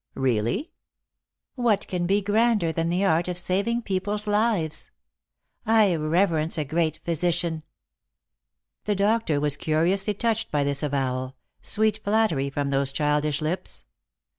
[0.17, 0.71] "EeallyP""
[1.53, 4.89] What can be grander than the art of saving people's lives?—
[5.67, 7.61] I reverence a great physician."
[8.85, 13.85] The doctor was curiously touched by this avowal— sweet flattery from those childish lips.